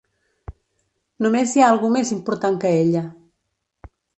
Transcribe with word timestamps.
Només 1.27 1.53
hi 1.57 1.63
ha 1.65 1.69
algú 1.75 1.91
més 1.99 2.15
important 2.17 2.59
que 2.65 2.73
ella. 2.81 3.05